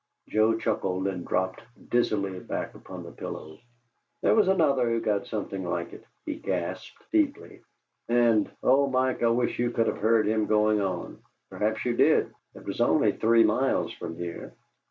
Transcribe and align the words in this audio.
Joe 0.29 0.57
chuckled 0.57 1.05
and 1.05 1.23
dropped 1.27 1.61
dizzily 1.91 2.39
back 2.39 2.73
upon 2.73 3.03
the 3.03 3.11
pillow. 3.11 3.59
"There 4.23 4.33
was 4.33 4.47
another 4.47 4.89
who 4.89 4.99
got 4.99 5.27
something 5.27 5.63
like 5.63 5.93
it," 5.93 6.03
he 6.25 6.37
gasped, 6.37 6.97
feebly; 7.11 7.61
"and, 8.09 8.49
oh, 8.63 8.87
Mike, 8.89 9.21
I 9.21 9.27
wish 9.29 9.59
you 9.59 9.69
could 9.69 9.85
have 9.85 9.99
heard 9.99 10.25
him 10.27 10.47
going 10.47 10.81
on! 10.81 11.19
Perhaps 11.51 11.85
you 11.85 11.95
did 11.95 12.33
it 12.55 12.65
was 12.65 12.81
only 12.81 13.11
three 13.11 13.43
miles 13.43 13.93
from 13.93 14.15
here." 14.17 14.55